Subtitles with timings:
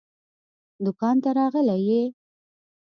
[0.83, 2.03] دوکان ته راغلی يې؟